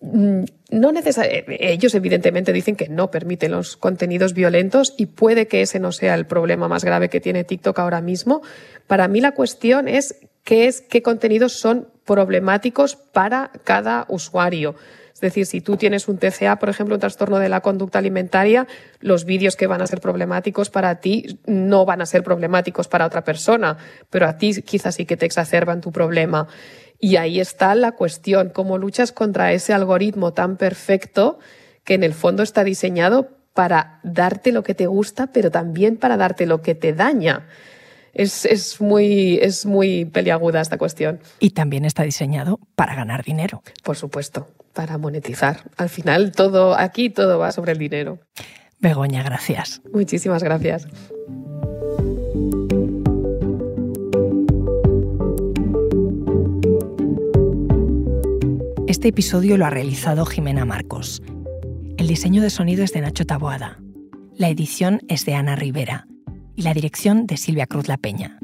Mm, 0.01 0.45
no 0.71 0.93
ellos 1.59 1.95
evidentemente 1.95 2.53
dicen 2.53 2.77
que 2.77 2.89
no 2.89 3.11
permiten 3.11 3.53
los 3.53 3.77
contenidos 3.77 4.35
violentos 4.35 4.95
y 4.97 5.07
puede 5.07 5.49
que 5.49 5.63
ese 5.63 5.81
no 5.81 5.91
sea 5.91 6.15
el 6.15 6.27
problema 6.27 6.69
más 6.69 6.85
grave 6.85 7.09
que 7.09 7.21
tiene 7.21 7.45
TikTok 7.45 7.79
ahora 7.79 8.01
mismo. 8.01 8.43
Para 8.87 9.09
mí 9.09 9.21
la 9.21 9.33
cuestión 9.33 9.89
es 9.89 10.17
qué 10.45 10.69
es 10.69 10.81
qué 10.81 11.03
contenidos 11.03 11.55
son 11.55 11.89
problemáticos 12.05 12.95
para 12.95 13.51
cada 13.65 14.07
usuario. 14.09 14.77
Es 15.17 15.21
decir, 15.23 15.47
si 15.47 15.63
tú 15.63 15.79
tienes 15.79 16.09
un 16.09 16.19
TCA, 16.19 16.59
por 16.59 16.69
ejemplo, 16.69 16.95
un 16.95 17.01
trastorno 17.01 17.39
de 17.39 17.49
la 17.49 17.63
conducta 17.63 17.99
alimentaria, 17.99 18.67
los 19.01 19.25
vídeos 19.25 19.57
que 19.57 19.67
van 19.67 19.81
a 19.81 19.87
ser 19.87 20.03
problemáticos 20.03 20.69
para 20.69 21.01
ti 21.01 21.41
no 21.47 21.87
van 21.87 22.03
a 22.03 22.07
ser 22.07 22.23
problemáticos 22.23 22.87
para 22.87 23.07
otra 23.07 23.25
persona, 23.25 23.79
pero 24.11 24.27
a 24.27 24.37
ti 24.37 24.61
quizás 24.61 24.97
sí 24.97 25.07
que 25.07 25.17
te 25.17 25.25
exacerban 25.25 25.81
tu 25.81 25.91
problema. 25.91 26.49
Y 27.01 27.17
ahí 27.17 27.41
está 27.41 27.75
la 27.75 27.93
cuestión, 27.93 28.51
cómo 28.51 28.77
luchas 28.77 29.11
contra 29.11 29.53
ese 29.53 29.73
algoritmo 29.73 30.35
tan 30.35 30.59
perfecto 30.59 31.39
que 31.83 31.95
en 31.95 32.03
el 32.03 32.13
fondo 32.13 32.43
está 32.43 32.63
diseñado 32.63 33.31
para 33.55 34.01
darte 34.03 34.53
lo 34.53 34.63
que 34.63 34.75
te 34.75 34.87
gusta, 34.87 35.29
pero 35.29 35.51
también 35.51 35.97
para 35.97 36.19
darte 36.19 36.45
lo 36.45 36.61
que 36.61 36.75
te 36.75 36.93
daña. 36.93 37.49
Es, 38.13 38.81
muy, 38.83 39.39
es 39.41 39.65
muy 39.65 40.05
peliaguda 40.05 40.61
esta 40.61 40.77
cuestión. 40.77 41.21
Y 41.39 41.51
también 41.51 41.87
está 41.87 42.03
diseñado 42.03 42.61
para 42.75 42.95
ganar 42.95 43.25
dinero. 43.25 43.63
Por 43.83 43.97
supuesto, 43.97 44.49
para 44.77 44.99
monetizar. 44.99 45.63
Al 45.79 45.89
final, 45.89 46.33
todo 46.33 46.79
aquí 46.79 47.09
todo 47.09 47.39
va 47.39 47.51
sobre 47.51 47.73
el 47.73 47.79
dinero. 47.79 48.21
Begoña, 48.79 49.23
gracias. 49.23 49.81
Muchísimas 49.93 50.43
gracias. 50.45 50.87
Este 58.87 59.09
episodio 59.09 59.57
lo 59.57 59.65
ha 59.65 59.71
realizado 59.71 60.27
Jimena 60.27 60.65
Marcos. 60.65 61.23
El 61.97 62.07
diseño 62.07 62.43
de 62.43 62.51
sonido 62.51 62.85
es 62.85 62.93
de 62.93 63.01
Nacho 63.01 63.25
Taboada. 63.25 63.81
La 64.37 64.51
edición 64.51 65.01
es 65.09 65.25
de 65.25 65.35
Ana 65.35 65.57
Rivera 65.57 66.07
y 66.55 66.63
la 66.63 66.75
dirección 66.75 67.27
de 67.27 67.39
Silvia 67.39 67.67
Cruz 67.67 67.89
La 67.89 67.97
Peña. 67.97 68.39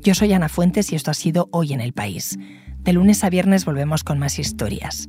Yo 0.00 0.14
soy 0.14 0.32
Ana 0.34 0.50
Fuentes 0.50 0.92
y 0.92 0.96
esto 0.96 1.10
ha 1.10 1.14
sido 1.14 1.48
Hoy 1.52 1.72
en 1.72 1.80
el 1.80 1.94
País. 1.94 2.38
De 2.80 2.92
lunes 2.92 3.24
a 3.24 3.30
viernes 3.30 3.64
volvemos 3.64 4.04
con 4.04 4.18
más 4.18 4.38
historias. 4.38 5.08